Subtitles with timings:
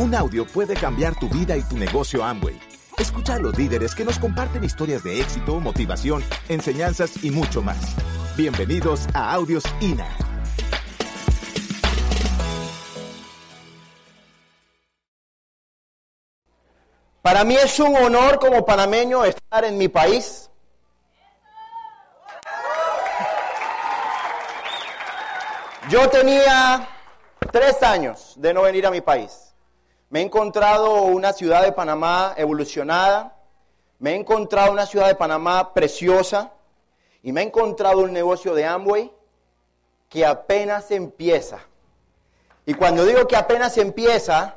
[0.00, 2.58] Un audio puede cambiar tu vida y tu negocio Amway.
[2.96, 7.76] Escucha a los líderes que nos comparten historias de éxito, motivación, enseñanzas y mucho más.
[8.34, 10.08] Bienvenidos a Audios INA.
[17.20, 20.50] Para mí es un honor como panameño estar en mi país.
[25.90, 26.88] Yo tenía
[27.52, 29.49] tres años de no venir a mi país.
[30.10, 33.36] Me he encontrado una ciudad de Panamá evolucionada,
[34.00, 36.52] me he encontrado una ciudad de Panamá preciosa
[37.22, 39.12] y me he encontrado un negocio de Amway
[40.08, 41.60] que apenas empieza.
[42.66, 44.56] Y cuando digo que apenas empieza,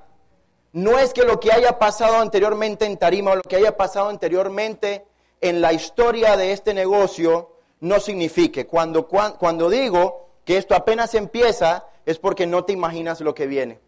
[0.72, 4.10] no es que lo que haya pasado anteriormente en Tarima o lo que haya pasado
[4.10, 5.06] anteriormente
[5.40, 8.66] en la historia de este negocio no signifique.
[8.66, 13.80] Cuando, cuando, digo que esto apenas empieza es porque no te imaginas lo que viene.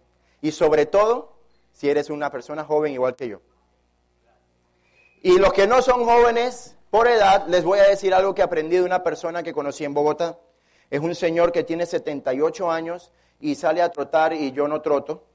[0.41, 1.34] Y sobre todo,
[1.75, 3.41] si eres una persona joven igual que yo.
[5.21, 8.77] Y los que no son jóvenes por edad, les voy a decir algo que aprendí
[8.77, 10.39] de una persona que conocí en Bogotá.
[10.89, 15.25] Es un señor que tiene 78 años y sale a trotar y yo no troto.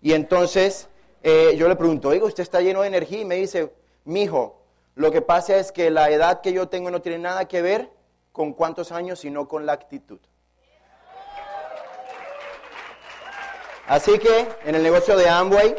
[0.00, 0.88] Y entonces
[1.24, 4.62] eh, yo le pregunto, oiga, usted está lleno de energía y me dice, mijo,
[4.94, 7.90] lo que pasa es que la edad que yo tengo no tiene nada que ver
[8.30, 10.20] con cuántos años, sino con la actitud.
[13.86, 15.76] Así que en el negocio de Amway,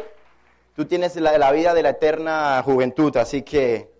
[0.76, 3.92] tú tienes la, vida de la eterna juventud, así que...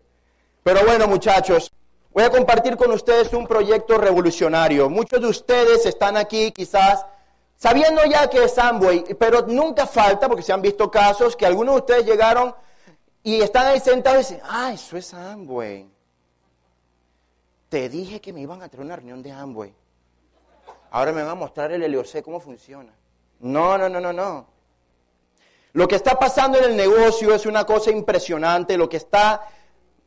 [0.63, 1.71] Pero bueno, muchachos,
[2.13, 4.89] voy a compartir con ustedes un proyecto revolucionario.
[4.89, 7.05] Muchos de ustedes están aquí quizás
[7.57, 11.77] Sabiendo ya que es Amway, pero nunca falta, porque se han visto casos, que algunos
[11.77, 12.55] de ustedes llegaron
[13.23, 15.89] y están ahí sentados y dicen, ah, eso es Amway.
[17.69, 19.75] Te dije que me iban a traer una reunión de Amway.
[20.91, 22.93] Ahora me van a mostrar el LOC cómo funciona.
[23.45, 24.47] No, no, no, no, no.
[25.75, 28.79] Lo que está pasando en el negocio es una cosa impresionante.
[28.79, 29.43] Lo que está,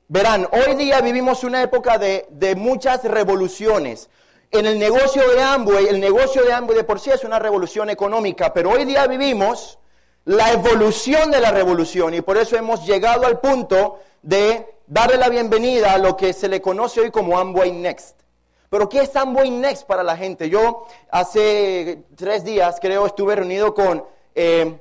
[0.07, 4.09] verán, hoy día vivimos una época de, de muchas revoluciones.
[4.49, 7.91] En el negocio de Amway, el negocio de Amway de por sí es una revolución
[7.91, 9.77] económica, pero hoy día vivimos
[10.25, 15.29] la evolución de la revolución y por eso hemos llegado al punto de darle la
[15.29, 18.26] bienvenida a lo que se le conoce hoy como Amway Next.
[18.69, 20.49] Pero ¿qué es Amway Next para la gente?
[20.49, 24.03] Yo hace tres días, creo, estuve reunido con
[24.35, 24.79] eh,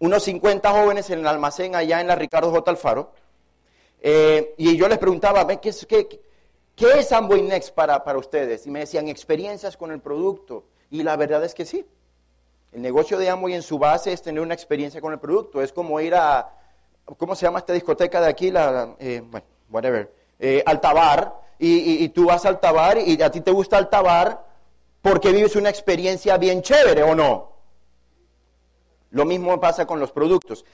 [0.00, 2.70] unos 50 jóvenes en el almacén allá en la Ricardo J.
[2.70, 3.12] Alfaro.
[4.00, 6.20] Eh, y yo les preguntaba, ¿qué, qué,
[6.76, 8.66] ¿Qué es Amway Next para, para ustedes?
[8.66, 10.64] Y me decían experiencias con el producto.
[10.90, 11.86] Y la verdad es que sí.
[12.70, 15.62] El negocio de Amway en su base es tener una experiencia con el producto.
[15.62, 16.54] Es como ir a,
[17.16, 18.50] ¿cómo se llama esta discoteca de aquí?
[18.50, 20.12] La, eh, bueno, whatever.
[20.38, 20.62] Eh.
[21.58, 24.44] Y, tú vas al Altabar y a ti te gusta Altabar
[25.00, 27.52] porque vives una experiencia bien chévere, ¿o no?
[29.10, 30.64] Lo mismo pasa con los productos.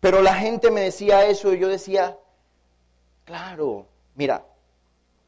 [0.00, 2.18] Pero la gente me decía eso y yo decía,
[3.24, 4.44] claro, mira,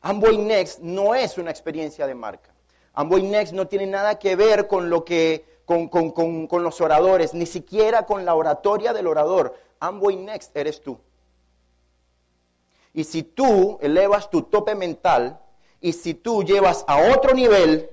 [0.00, 2.52] Amway Next no es una experiencia de marca.
[2.94, 7.46] Amway Next no tiene nada que ver con lo que con, con, los oradores, ni
[7.46, 9.56] siquiera con la oratoria del orador.
[9.80, 10.98] Amway Next eres tú.
[12.94, 15.40] Y si tú elevas tu tope mental
[15.80, 17.90] y si tú llevas a otro nivel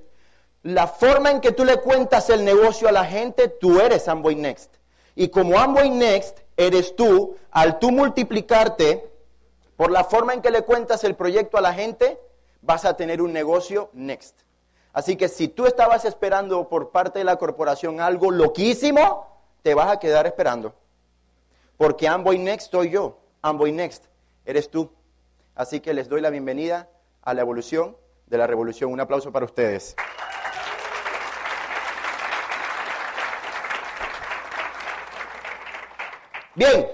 [0.64, 4.36] la forma en que tú le cuentas el negocio a la gente, tú eres Amway
[4.36, 4.76] Next.
[5.16, 9.10] Y como Amway Next eres tú, al tú multiplicarte
[9.78, 12.20] por la forma en que le cuentas el proyecto a la gente,
[12.62, 14.42] vas a tener un negocio next.
[14.92, 19.26] Así que si tú estabas esperando por parte de la corporación algo loquísimo,
[19.62, 20.74] te vas a quedar esperando.
[21.78, 24.10] Porque Amboy Next soy yo, Amboy Next
[24.50, 24.92] eres tú.
[25.54, 26.90] Así que les doy la bienvenida
[27.22, 27.96] a la evolución
[28.26, 28.92] de la revolución.
[28.92, 29.96] Un aplauso para ustedes.
[36.56, 36.88] Bien,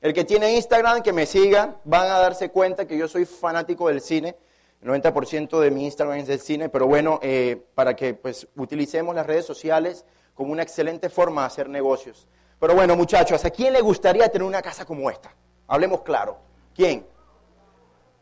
[0.00, 3.88] el que tiene Instagram, que me siga, van a darse cuenta que yo soy fanático
[3.88, 4.36] del cine.
[4.80, 9.14] El 90% de mi Instagram es del cine, pero bueno, eh, para que pues utilicemos
[9.14, 12.28] las redes sociales como una excelente forma de hacer negocios.
[12.58, 15.34] Pero bueno, muchachos, ¿a quién le gustaría tener una casa como esta?
[15.66, 16.49] Hablemos claro.
[16.74, 17.06] ¿Quién?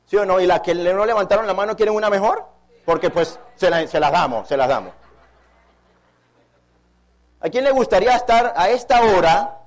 [0.06, 0.40] ¿Sí o no?
[0.40, 2.46] ¿Y las que no levantaron la mano quieren una mejor?
[2.84, 4.92] Porque pues se, se las damos, se las damos.
[7.40, 9.58] ¿A quién le gustaría estar a esta hora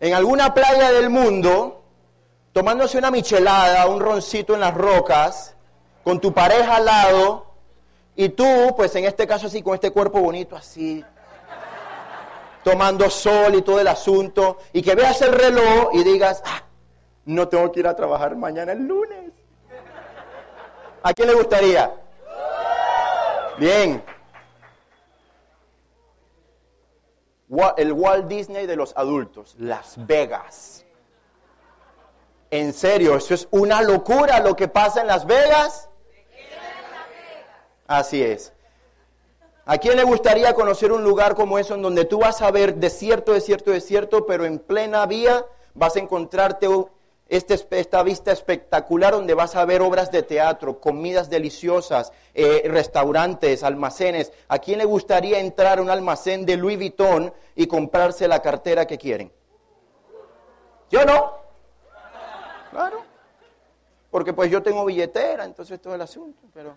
[0.00, 1.82] en alguna playa del mundo,
[2.52, 5.54] tomándose una michelada, un roncito en las rocas,
[6.02, 7.46] con tu pareja al lado,
[8.16, 11.04] y tú, pues en este caso así, con este cuerpo bonito así,
[12.64, 16.62] tomando sol y todo el asunto, y que veas el reloj y digas, ah,
[17.24, 19.32] no tengo que ir a trabajar mañana el lunes.
[21.02, 21.92] ¿A quién le gustaría?
[23.58, 24.02] Bien.
[27.76, 30.84] el Walt Disney de los adultos, Las Vegas.
[32.50, 35.88] En serio, eso es una locura lo que pasa en Las Vegas.
[37.86, 38.52] Así es.
[39.66, 42.76] ¿A quién le gustaría conocer un lugar como eso en donde tú vas a ver
[42.76, 45.44] desierto, desierto, desierto, pero en plena vía
[45.74, 46.68] vas a encontrarte
[47.30, 53.62] este, esta vista espectacular donde vas a ver obras de teatro, comidas deliciosas, eh, restaurantes,
[53.62, 54.32] almacenes?
[54.48, 58.84] ¿A quién le gustaría entrar a un almacén de Louis Vuitton y comprarse la cartera
[58.84, 59.32] que quieren?
[60.90, 61.34] ¿Yo no?
[62.72, 63.04] Claro.
[64.10, 66.76] Porque pues yo tengo billetera, entonces todo el asunto, pero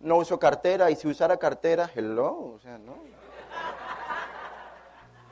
[0.00, 2.94] no uso cartera y si usara cartera, hello, o sea, no.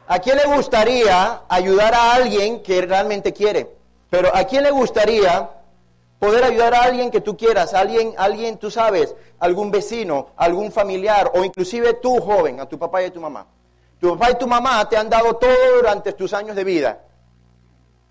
[0.06, 3.78] ¿A quién le gustaría ayudar a alguien que realmente quiere?
[4.10, 5.50] Pero ¿a quién le gustaría
[6.19, 7.75] poder ayudar a alguien que tú quieras?
[7.75, 13.02] Alguien, alguien, tú sabes, algún vecino, algún familiar o inclusive tú joven, a tu papá
[13.02, 13.46] y a tu mamá.
[14.00, 17.05] Tu papá y tu mamá te han dado todo durante tus años de vida.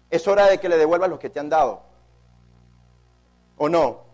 [0.09, 1.81] Es hora de que le devuelvas lo que te han dado.
[3.57, 4.05] ¿O no?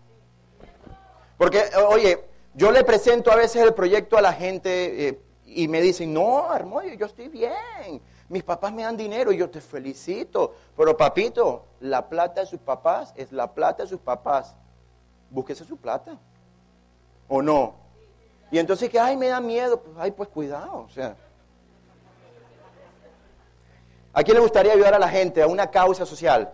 [1.36, 5.20] Porque, oye, yo le presento a veces el proyecto a la gente eh,
[5.54, 8.00] y me dicen, no, Armoyo, yo estoy bien.
[8.28, 10.54] Mis papás me dan dinero y yo te felicito.
[10.76, 14.54] Pero papito, la plata de sus papás es la plata de sus papás.
[15.30, 16.18] Búsquese su plata.
[17.28, 17.74] ¿O no?
[18.50, 19.80] Y entonces que, ay, me da miedo.
[19.80, 20.80] Pues, ay, pues cuidado.
[20.80, 21.16] O sea.
[24.12, 26.52] ¿A quién le gustaría ayudar a la gente a una causa social?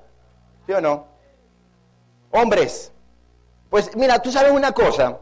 [0.67, 1.06] ¿Sí o no?
[2.31, 2.93] Hombres,
[3.69, 5.19] pues mira, tú sabes una cosa.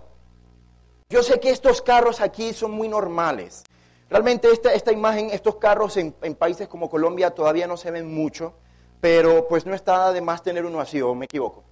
[1.10, 3.64] Yo sé que estos carros aquí son muy normales.
[4.10, 8.54] Realmente esta, esta imagen, estos carros en, países como Colombia todavía no se ven mucho,
[9.00, 11.64] pero pues no está de más tener uno así, o me equivoco.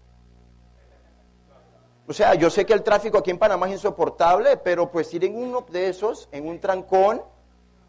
[2.07, 5.25] O sea, yo sé que el tráfico aquí en Panamá es insoportable, pero pues ir
[5.25, 7.23] en uno de esos, en un trancón,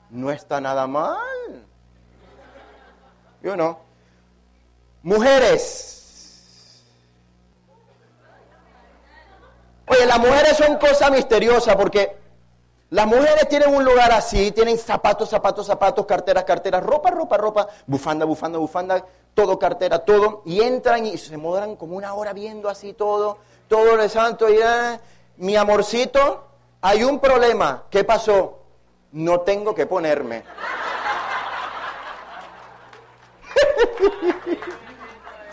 [0.10, 1.66] no está nada mal.
[3.42, 3.80] Yo no.
[5.04, 6.07] Mujeres,
[9.88, 12.18] Oye, las mujeres son cosa misteriosa porque
[12.90, 17.68] las mujeres tienen un lugar así, tienen zapatos, zapatos, zapatos, carteras, carteras, ropa, ropa, ropa,
[17.86, 22.70] bufanda, bufanda, bufanda, todo cartera, todo, y entran y se mudan como una hora viendo
[22.70, 23.38] así todo,
[23.68, 25.00] todo el santo, y ah,
[25.38, 26.48] mi amorcito,
[26.82, 28.60] hay un problema, ¿qué pasó?
[29.12, 30.38] No tengo que ponerme.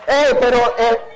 [0.06, 1.13] eh, pero eh,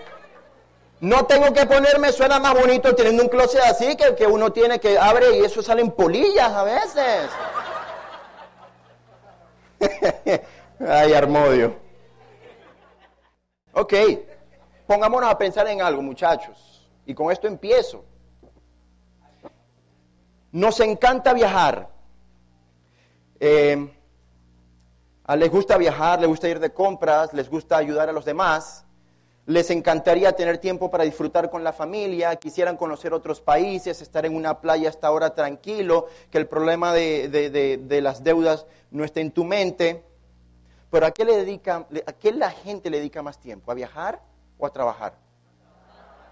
[1.00, 4.80] no tengo que ponerme, suena más bonito teniendo un closet así que que uno tiene
[4.80, 7.30] que abre y eso salen polillas a veces.
[10.80, 11.76] Ay, Armodio.
[13.72, 13.94] Ok,
[14.88, 16.90] pongámonos a pensar en algo, muchachos.
[17.06, 18.04] Y con esto empiezo.
[20.50, 21.88] Nos encanta viajar.
[23.38, 23.94] Eh,
[25.36, 28.87] les gusta viajar, les gusta ir de compras, les gusta ayudar a los demás
[29.48, 34.36] les encantaría tener tiempo para disfrutar con la familia, quisieran conocer otros países, estar en
[34.36, 39.44] una playa hasta ahora tranquilo, que el problema de, las deudas no esté en tu
[39.44, 40.04] mente.
[40.90, 43.72] Pero ¿a qué, le dedica, ¿a qué la gente le dedica más tiempo?
[43.72, 44.20] ¿A viajar
[44.58, 45.14] o a trabajar?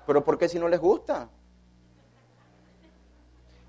[0.07, 1.31] ¿Pero por qué si no les gusta?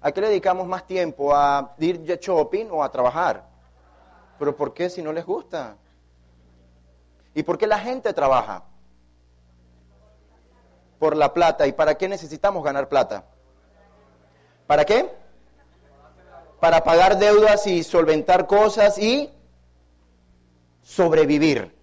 [0.02, 1.34] ¿A qué le dedicamos más tiempo?
[1.34, 3.48] ¿A ir de shopping o a trabajar?
[4.38, 5.78] ¿Pero por qué si no les gusta?
[7.34, 8.66] ¿Y por qué la gente trabaja?
[11.00, 11.68] Por la plata.
[11.68, 13.26] ¿Y para qué necesitamos ganar plata?
[14.66, 15.14] ¿Para qué?
[16.60, 19.32] Para pagar deudas y solventar cosas y
[20.82, 21.76] sobrevivir.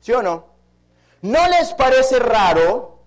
[0.00, 0.46] ¿Sí o no?
[1.22, 2.98] ¿No les parece raro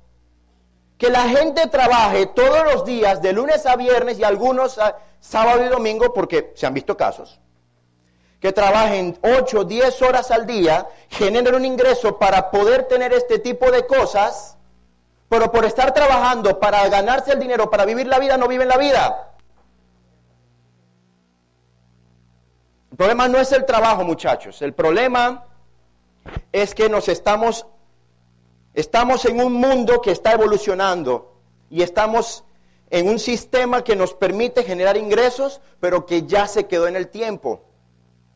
[0.98, 4.80] que la gente trabaje todos los días, de lunes a viernes y algunos
[5.20, 7.42] sábado y domingo, porque se han visto casos?
[8.42, 13.72] que trabajen 8, 10 horas al día, generen un ingreso para poder tener este tipo
[13.72, 14.58] de cosas,
[15.32, 18.78] pero por estar trabajando para ganarse el dinero, para vivir la vida, no viven la
[18.78, 19.32] vida.
[22.92, 24.62] El problema no es el trabajo, muchachos.
[24.62, 25.46] El problema
[26.52, 27.66] es que nos estamos,
[28.74, 31.34] estamos en un mundo que está evolucionando
[31.70, 32.44] y estamos
[32.90, 37.08] en un sistema que nos permite generar ingresos, pero que ya se quedó en el
[37.08, 37.62] tiempo.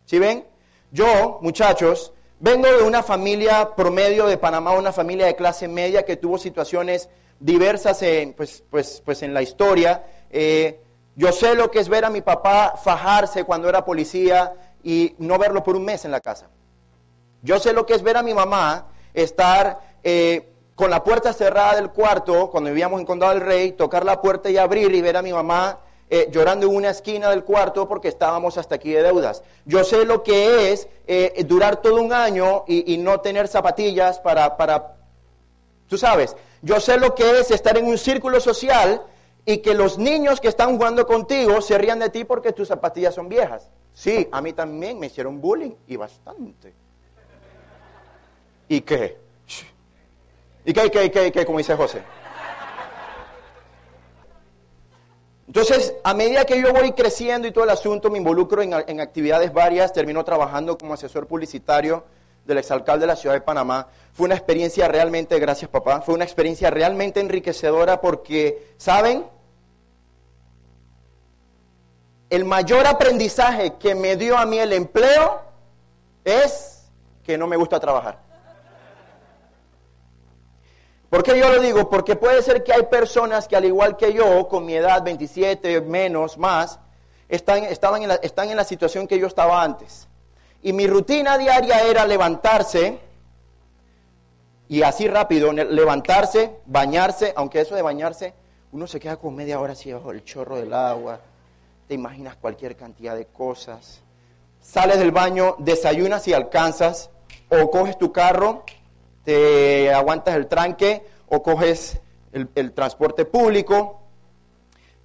[0.05, 0.47] ¿Sí ven?
[0.91, 2.13] Yo, muchachos,
[2.45, 7.09] Vengo de una familia promedio de Panamá, una familia de clase media que tuvo situaciones
[7.39, 10.05] diversas en, pues, pues, pues en la historia.
[10.29, 10.79] Eh,
[11.15, 15.39] yo sé lo que es ver a mi papá fajarse cuando era policía y no
[15.39, 16.51] verlo por un mes en la casa.
[17.41, 21.77] Yo sé lo que es ver a mi mamá estar eh, con la puerta cerrada
[21.77, 25.17] del cuarto, cuando vivíamos en Condado del Rey, tocar la puerta y abrir y ver
[25.17, 29.01] a mi mamá eh, llorando en una esquina del cuarto porque estábamos hasta aquí de
[29.01, 29.43] deudas.
[29.65, 34.55] Yo sé lo que es eh, durar todo un año y, no tener zapatillas para,
[34.55, 34.97] para,
[35.87, 39.01] tú sabes, yo sé lo que es estar en un círculo social
[39.45, 43.15] y que los niños que están jugando contigo se rían de ti porque tus zapatillas
[43.15, 43.69] son viejas.
[43.93, 46.73] Sí, a mí también me hicieron bullying y bastante.
[48.67, 49.17] ¿Y qué?
[50.65, 52.01] ¿Y qué, qué, qué, qué, como dice José?
[55.47, 59.53] Entonces, a medida que yo voy creciendo y todo el asunto, me involucro en, actividades
[59.53, 62.03] varias, termino trabajando como asesor publicitario
[62.45, 63.87] del exalcalde de la ciudad de Panamá.
[64.13, 69.25] Fue una experiencia realmente, gracias papá, fue una experiencia realmente enriquecedora porque, ¿saben?
[72.29, 75.41] El mayor aprendizaje que me dio a mí el empleo
[76.23, 76.87] es
[77.23, 78.19] que no me gusta trabajar.
[81.15, 81.89] ¿Por qué yo lo digo?
[81.89, 85.79] Porque puede ser que hay personas que al igual que yo, con mi edad 27,
[85.79, 86.77] menos, más,
[87.29, 90.09] están, estaban en la, están en la situación que yo estaba antes.
[90.61, 92.99] Y mi rutina diaria era levantarse,
[94.67, 98.33] y así rápido, levantarse, bañarse, aunque eso de bañarse,
[98.73, 101.21] uno se queda con media hora así bajo el chorro del agua,
[101.87, 104.01] te imaginas cualquier cantidad de cosas.
[104.59, 107.09] Sales del baño, desayunas y alcanzas,
[107.47, 108.65] o coges tu carro
[109.25, 111.99] te aguantas el tranque o coges
[112.31, 114.01] el, transporte público,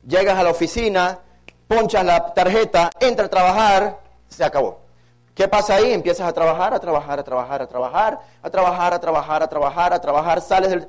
[0.06, 1.18] llegas a la oficina,
[1.66, 4.80] ponchas la tarjeta, entra a trabajar, se acabó.
[5.34, 5.92] ¿Qué pasa ahí?
[5.92, 9.92] Empiezas a trabajar, a trabajar, a trabajar, a trabajar, a trabajar, a trabajar, a trabajar,
[9.92, 10.88] a trabajar, sales del...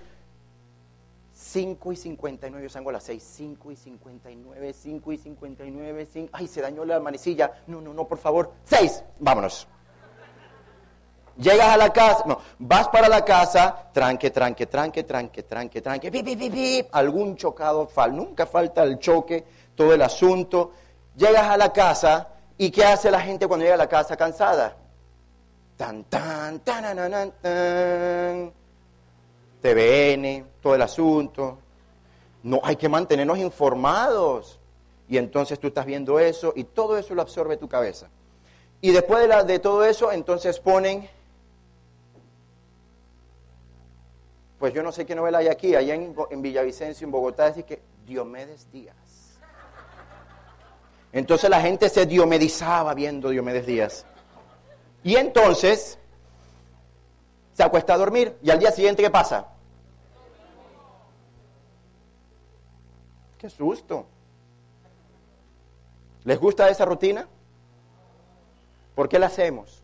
[1.33, 6.29] 5 y 59, yo salgo a las 6, 5 y 59, 5 y 59, 5,
[6.33, 9.67] ay, se dañó la manecilla, no, no, no, por favor, 6, vámonos.
[11.41, 16.11] Llegas a la casa, no, vas para la casa, tranque, tranque, tranque, tranque, tranque, tranque,
[16.11, 19.43] pip, pip, algún chocado, fal, nunca falta el choque,
[19.73, 20.73] todo el asunto.
[21.15, 22.27] Llegas a la casa
[22.59, 24.77] y ¿qué hace la gente cuando llega a la casa cansada?
[25.77, 28.53] Tan, tan, tan, tan, tan, tan.
[29.63, 31.57] TVN, todo el asunto.
[32.43, 34.59] No, hay que mantenernos informados.
[35.09, 38.09] Y entonces tú estás viendo eso y todo eso lo absorbe tu cabeza.
[38.79, 41.09] Y después de todo eso, entonces ponen
[44.61, 47.81] Pues yo no sé qué novela hay aquí, allá en, Villavicencio, en Bogotá, dice que
[48.05, 49.39] Diomedes Díaz.
[51.11, 54.05] Entonces la gente se diomedizaba viendo Diomedes Díaz.
[55.03, 55.97] Y entonces
[57.53, 59.47] se acuesta a dormir y al día siguiente ¿qué pasa?
[63.39, 64.05] Qué susto.
[66.23, 67.27] ¿Les gusta esa rutina?
[68.93, 69.81] ¿Por qué la hacemos?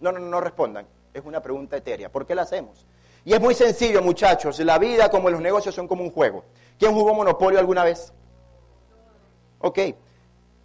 [0.00, 0.86] No, no, no respondan.
[1.12, 2.10] Es una pregunta etérea.
[2.10, 2.86] ¿Por qué la hacemos?
[3.24, 4.58] Y es muy sencillo, muchachos.
[4.60, 6.44] La vida como los negocios son como un juego.
[6.78, 8.12] ¿Quién jugó Monopolio alguna vez?
[9.60, 9.78] Ok.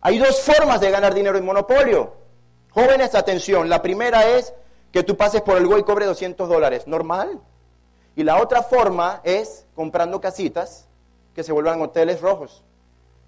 [0.01, 2.13] Hay dos formas de ganar dinero en Monopolio.
[2.71, 3.69] Jóvenes, atención.
[3.69, 4.53] La primera es
[4.91, 6.87] que tú pases por el Go y cobre 200 dólares.
[6.87, 7.39] Normal.
[8.15, 10.87] Y la otra forma es comprando casitas
[11.35, 12.63] que se vuelvan hoteles rojos.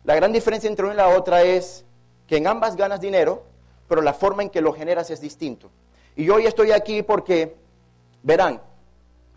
[0.03, 1.86] La gran diferencia entre una y la otra es
[2.25, 3.43] que en ambas ganas dinero,
[3.88, 5.69] pero la forma en que lo generas es distinto.
[6.15, 7.55] Y hoy estoy aquí porque,
[8.24, 8.62] verán,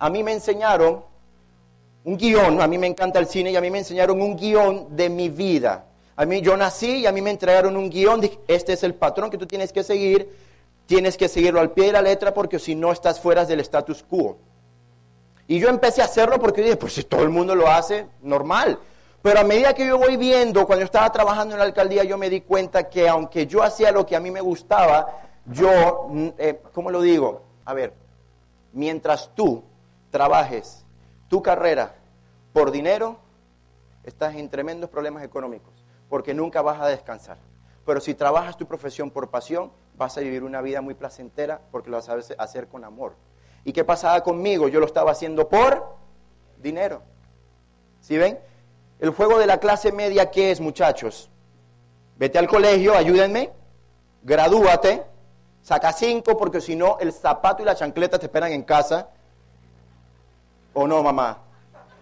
[0.02, 1.04] a mí me enseñaron
[2.02, 4.96] un guion, a mí me encanta el cine y a mí me enseñaron un guion
[4.96, 5.84] de mi vida.
[6.16, 8.96] A mí yo nací y a mí me entregaron un guion, de, este es el
[8.96, 10.28] patrón que tú tienes que seguir,
[10.86, 14.02] tienes que seguirlo al pie de la letra porque si no estás fuera del status
[14.02, 14.38] quo.
[15.46, 18.80] Y yo empecé a hacerlo porque dije, pues si todo el mundo lo hace, normal.
[19.22, 22.18] Pero a medida que yo voy viendo, cuando yo estaba trabajando en la alcaldía, yo
[22.18, 25.06] me di cuenta que aunque yo hacía lo que a mí me gustaba,
[25.46, 27.42] yo, mm, eh, ¿cómo lo digo?
[27.64, 27.94] A ver,
[28.72, 29.62] mientras tú
[30.12, 30.84] trabajes
[31.28, 31.96] tu carrera
[32.52, 33.18] por dinero,
[34.04, 35.72] estás en tremendos problemas económicos,
[36.08, 37.38] porque nunca vas a descansar.
[37.84, 41.90] Pero si trabajas tu profesión por pasión, vas a vivir una vida muy placentera porque
[41.90, 42.02] lo a
[42.38, 43.14] hacer con amor.
[43.64, 44.68] ¿Y qué pasaba conmigo?
[44.68, 45.96] Yo lo estaba haciendo por
[46.58, 47.02] dinero.
[48.00, 48.38] ¿Sí ven?
[49.00, 51.30] El juego de la clase media, ¿qué es, muchachos?
[52.18, 53.50] Vete al colegio, ayúdenme,
[54.22, 55.02] gradúate,
[55.62, 59.08] saca cinco porque si no el zapato y la chancleta te esperan en casa
[60.74, 61.38] ¿O no, mamá?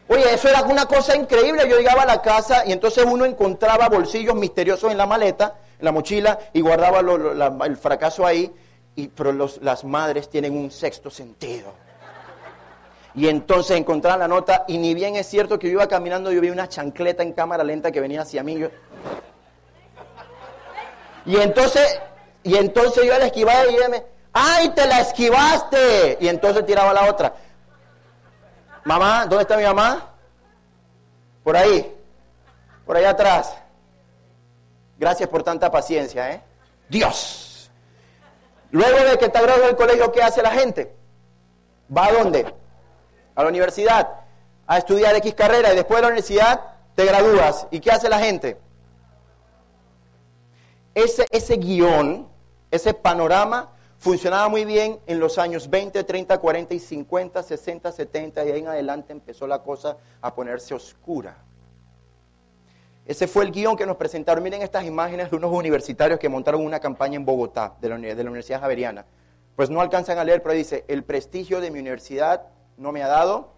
[0.09, 1.69] Oye, eso era una cosa increíble.
[1.69, 5.85] Yo llegaba a la casa y entonces uno encontraba bolsillos misteriosos en la maleta, en
[5.85, 7.01] la mochila, y guardaba
[7.65, 8.53] el fracaso ahí.
[8.97, 11.73] Y, pero las madres tienen un sexto sentido.
[13.15, 16.41] Y entonces encontraba la nota, y ni bien es cierto que yo iba caminando, yo
[16.41, 18.69] vi una chancleta en cámara lenta que venía hacia mí.
[21.27, 22.01] Y entonces,
[22.43, 26.19] y entonces yo la esquivaba y ella me, ¡ay, te la esquivaste!
[26.21, 27.35] Y entonces tiraba la otra.
[28.85, 30.11] Mamá, ¿dónde está mi mamá?
[31.43, 31.95] Por ahí,
[32.87, 33.55] por allá atrás.
[34.99, 36.43] Gracias por tanta paciencia, ¿eh?
[36.89, 37.71] Dios.
[38.71, 40.95] Luego de que te graduado del colegio, ¿qué hace la gente?
[41.97, 42.55] ¿Va a dónde?
[43.35, 44.09] A la universidad,
[44.67, 46.61] a estudiar X carrera y después de la universidad
[46.95, 47.67] te gradúas.
[47.71, 48.59] ¿Y qué hace la gente?
[50.95, 52.29] Ese, ese guion,
[52.71, 58.45] ese panorama funcionaba muy bien en los años 20, 30, 40 y 50, 60, 70
[58.45, 61.37] y ahí en adelante empezó la cosa a ponerse oscura.
[63.05, 64.43] Ese fue el guion que nos presentaron.
[64.43, 68.61] Miren estas imágenes de unos universitarios que montaron una campaña en Bogotá, de la, Universidad
[68.61, 69.05] Javeriana.
[69.55, 72.47] Pues no alcanzan a leer, pero dice, el prestigio de mi universidad
[72.79, 73.53] no me ha dado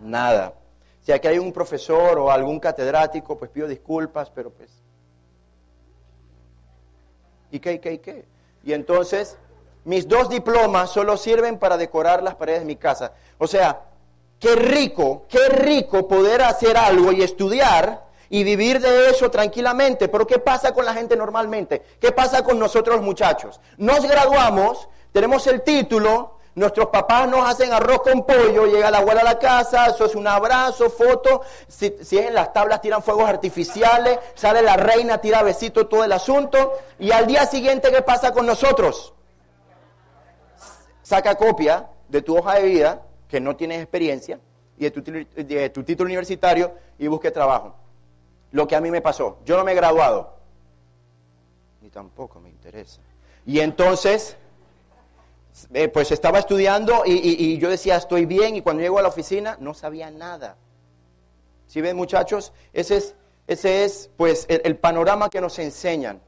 [0.00, 0.54] nada.
[1.00, 4.70] Si aquí hay un profesor o algún catedrático, pues pido disculpas, pero pues...
[7.50, 8.24] ¿Y qué, y qué, y qué?
[8.62, 9.38] Y entonces
[9.84, 13.12] mis dos diplomas solo sirven para decorar las paredes de mi casa.
[13.38, 13.82] O sea,
[14.38, 20.08] qué rico, qué rico poder hacer algo y estudiar y vivir de eso tranquilamente.
[20.08, 21.82] Pero ¿qué pasa con la gente normalmente?
[22.00, 23.60] ¿Qué pasa con nosotros muchachos?
[23.76, 29.20] Nos graduamos, tenemos el título, nuestros papás nos hacen arroz con pollo, llega la abuela
[29.20, 33.02] a la casa, eso es un abrazo, foto, si, si, es en las tablas tiran
[33.02, 38.02] fuegos artificiales, sale la reina, tira besito, todo el asunto, y al día siguiente, ¿qué
[38.02, 39.14] pasa con nosotros?
[41.08, 44.38] Saca copia de tu hoja de vida, que no tienes experiencia,
[44.76, 47.74] y de tu, de tu título universitario y busque trabajo.
[48.50, 50.36] Lo que a mí me pasó, yo no me he graduado,
[51.80, 53.00] ni tampoco me interesa.
[53.46, 54.36] Y entonces,
[55.72, 59.56] eh, pues estaba estudiando y, yo decía, estoy bien, y cuando llego a la oficina
[59.60, 60.58] no sabía nada.
[61.68, 63.14] Si ven muchachos, ese es,
[63.46, 66.20] ese es pues el panorama que nos enseñan.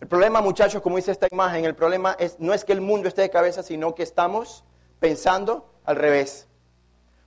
[0.00, 3.06] El problema, muchachos, como dice esta imagen, el problema es, no es que el mundo
[3.06, 4.64] esté de cabeza, sino que estamos
[4.98, 6.48] pensando al revés.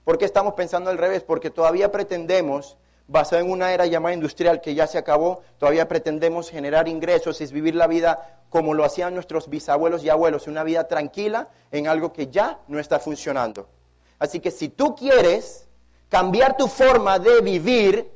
[0.04, 1.24] ¿Por qué estamos pensando al revés?
[1.24, 2.78] Porque todavía pretendemos,
[3.08, 7.52] basado en una era llamada industrial que ya se acabó, todavía pretendemos generar ingresos, es
[7.52, 12.12] vivir la vida como lo hacían nuestros bisabuelos y abuelos, una vida tranquila en algo
[12.12, 13.70] que ya no está funcionando.
[14.18, 15.68] Así que si tú quieres
[16.10, 18.12] cambiar tu forma de vivir,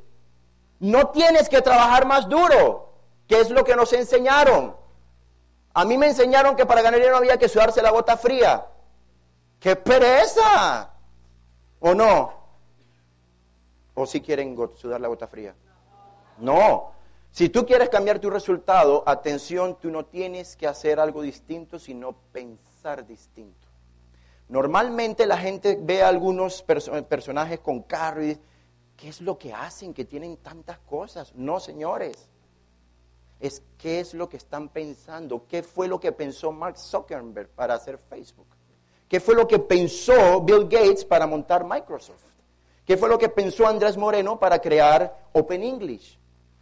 [0.80, 2.87] no tienes que trabajar más duro.
[3.28, 4.74] ¿Qué es lo que nos enseñaron?
[5.74, 8.66] A mí me enseñaron que para ganar dinero había que sudarse la gota fría.
[9.60, 10.94] ¡Qué pereza!
[11.78, 12.32] ¿O no?
[13.94, 15.54] ¿O si quieren sudar la gota fría?
[16.38, 16.92] No.
[17.30, 22.14] Si tú quieres cambiar tu resultado, atención, tú no tienes que hacer algo distinto, sino
[22.32, 23.68] pensar distinto.
[24.48, 28.40] Normalmente la gente ve a algunos personajes con carro y dice,
[28.96, 31.34] ¿qué es lo que hacen que tienen tantas cosas?
[31.34, 32.30] No, señores
[33.40, 37.74] es qué es lo que están pensando, qué fue lo que pensó Mark Zuckerberg para
[37.74, 38.48] hacer Facebook,
[39.08, 42.24] qué fue lo que pensó Bill Gates para montar Microsoft,
[42.84, 46.18] qué fue lo que pensó Andrés Moreno para crear Open English.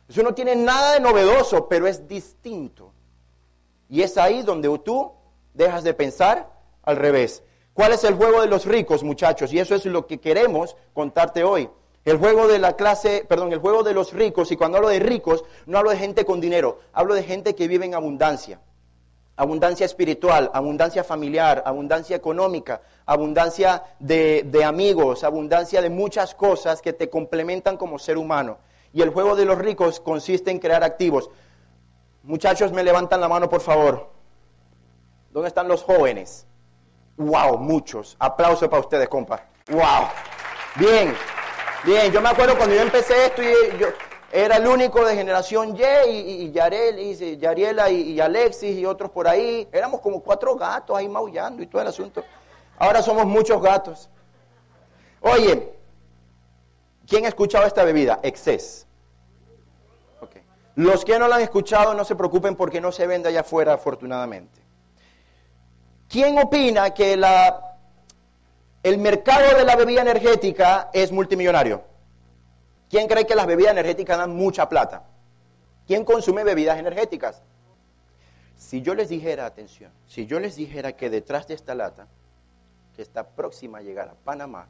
[0.08, 2.92] Eso no tiene nada de novedoso, pero es distinto.
[3.88, 5.12] Y es ahí donde tú
[5.54, 6.50] dejas de pensar
[6.82, 7.42] al revés.
[7.72, 9.52] ¿Cuál es el juego de los ricos, muchachos?
[9.52, 11.68] Y eso es lo que queremos contarte hoy.
[12.06, 15.00] El juego de la clase, perdón, el juego de los ricos, y cuando hablo de
[15.00, 18.60] ricos, no hablo de gente con dinero, hablo de gente que vive en abundancia.
[19.34, 27.10] Abundancia espiritual, abundancia familiar, abundancia económica, abundancia de, amigos, abundancia de muchas cosas que te
[27.10, 28.58] complementan como ser humano.
[28.92, 31.28] Y el juego de los ricos consiste en crear activos.
[32.22, 34.10] Muchachos, me levantan la mano, por favor.
[35.32, 36.46] ¿Dónde están los jóvenes?
[37.16, 37.58] ¡Wow!
[37.58, 38.14] Muchos.
[38.20, 39.48] Aplauso para ustedes, compa.
[39.68, 40.06] ¡Wow!
[40.76, 41.12] Bien.
[41.84, 43.88] Bien, yo me acuerdo cuando yo empecé esto y yo
[44.32, 49.28] era el único de generación Y y, Yarel, y Yariela y, Alexis y otros por
[49.28, 49.68] ahí.
[49.72, 52.24] Éramos como cuatro gatos ahí maullando y todo el asunto.
[52.78, 54.10] Ahora somos muchos gatos.
[55.20, 55.72] Oye,
[57.06, 58.20] ¿quién ha escuchado esta bebida?
[58.22, 58.86] Excess.
[60.74, 63.72] Los que no la han escuchado no se preocupen porque no se vende allá afuera
[63.72, 64.60] afortunadamente.
[66.08, 67.75] ¿Quién opina que la
[68.86, 71.82] el mercado de la bebida energética es multimillonario.
[72.88, 75.02] ¿Quién cree que las bebidas energéticas dan mucha plata?
[75.88, 77.42] ¿Quién consume bebidas energéticas?
[78.56, 82.06] Si yo les dijera, atención, si yo les dijera que detrás de esta lata,
[82.94, 84.68] que está próxima a llegar a Panamá,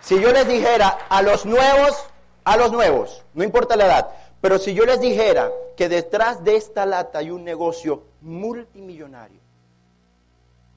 [0.00, 2.08] si yo les dijera a los nuevos,
[2.42, 4.08] a los nuevos, no importa la edad,
[4.40, 9.38] pero si yo les dijera que detrás de esta lata hay un negocio multimillonario,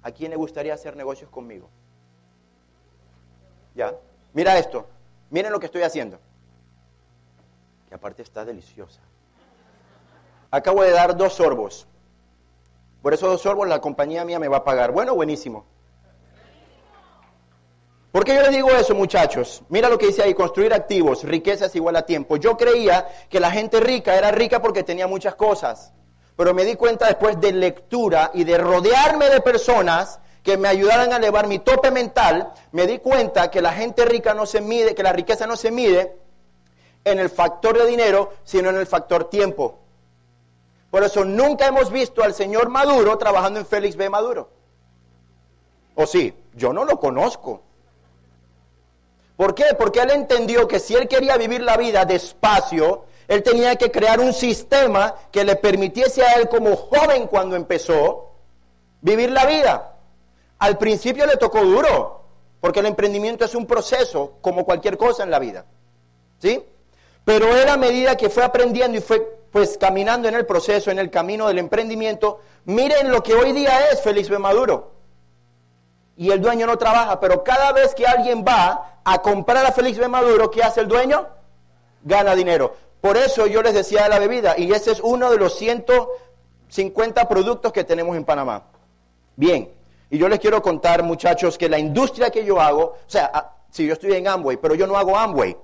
[0.03, 1.69] ¿A quién le gustaría hacer negocios conmigo?
[3.73, 3.95] ¿Ya?
[4.33, 4.85] Mira esto.
[5.29, 6.19] Miren lo que estoy haciendo.
[7.87, 9.01] Que aparte está deliciosa.
[10.51, 11.87] Acabo de dar dos sorbos.
[13.01, 14.91] Por esos dos sorbos la compañía mía me va a pagar.
[14.91, 15.65] Bueno, buenísimo.
[18.11, 19.63] ¿Por qué yo les digo eso, muchachos?
[19.69, 22.37] Mira lo que dice ahí, construir activos, riqueza es igual a tiempo.
[22.37, 25.91] Yo creía que la gente rica era rica porque tenía muchas cosas,
[26.35, 31.13] pero me di cuenta después de lectura y de rodearme de personas que me ayudaran
[31.13, 34.93] a elevar mi tope mental, me di cuenta que la gente rica no se mide,
[34.93, 36.17] que la riqueza no se mide
[37.05, 39.79] en el factor de dinero, sino en el factor tiempo.
[40.91, 44.09] Por eso nunca hemos visto al señor Maduro trabajando en Félix B.
[44.09, 44.49] Maduro.
[45.95, 46.33] ¿O sí?
[46.53, 47.61] Yo no lo conozco.
[49.35, 49.65] ¿Por qué?
[49.77, 54.19] Porque él entendió que si él quería vivir la vida despacio, él tenía que crear
[54.19, 58.33] un sistema que le permitiese a él como joven cuando empezó
[59.03, 59.95] vivir la vida.
[60.59, 62.23] Al principio le tocó duro,
[62.61, 65.65] porque el emprendimiento es un proceso como cualquier cosa en la vida.
[66.39, 66.63] ¿Sí?
[67.25, 70.97] Pero él a medida que fue aprendiendo y fue pues caminando en el proceso, en
[70.97, 74.39] el camino del emprendimiento, miren lo que hoy día es Félix B.
[74.39, 74.93] Maduro.
[76.17, 79.97] Y el dueño no trabaja, pero cada vez que alguien va a comprar a Félix
[79.99, 80.07] B.
[80.07, 81.27] Maduro, ¿qué hace el dueño?
[82.03, 82.75] Gana dinero.
[83.03, 87.27] Por eso yo les decía de la bebida, y ese es uno de los 150
[87.27, 88.63] productos que tenemos en Panamá.
[89.35, 89.69] Bien,
[90.09, 93.55] y yo les quiero contar, muchachos, que la industria que yo hago, o sea, ah,
[93.69, 95.57] si yo estoy en Amway, pero yo no hago Amway,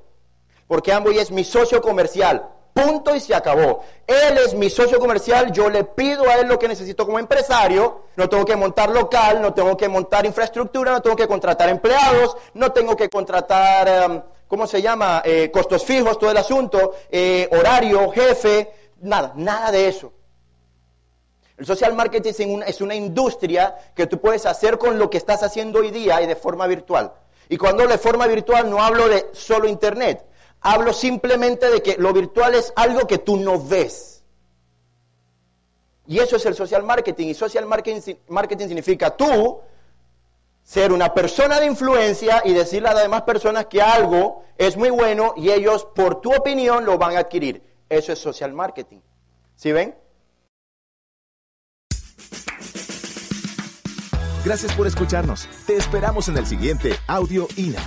[0.68, 3.86] porque Amway es mi socio comercial, punto y se acabó.
[4.06, 8.02] Él es mi socio comercial, yo le pido a él lo que necesito como empresario,
[8.18, 12.36] no tengo que montar local, no tengo que montar infraestructura, no tengo que contratar empleados,
[12.56, 15.22] no tengo que contratar, em, ¿cómo se llama?
[15.24, 20.12] Eh, costos fijos, todo el asunto, eh, horario, jefe, nada, nada de eso.
[21.56, 25.18] El social marketing es una, es una industria que tú puedes hacer con lo que
[25.18, 27.14] estás haciendo hoy día y de forma virtual.
[27.48, 30.26] Y cuando hablo de forma virtual no hablo de solo internet,
[30.62, 34.24] Hablo simplemente de que lo virtual es algo que tú no ves.
[36.06, 37.28] Y eso es el social marketing.
[37.28, 39.62] Y social marketing, marketing significa tú
[40.70, 44.92] ser una persona de influencia y decirle a las demás personas que algo es muy
[44.92, 47.64] bueno y ellos por tu opinión lo van a adquirir.
[47.90, 49.00] Eso es social marketing.
[49.56, 49.96] ¿Sí ven?
[54.46, 55.50] Gracias por escucharnos.
[55.66, 57.82] Te esperamos en el siguiente Audio INA.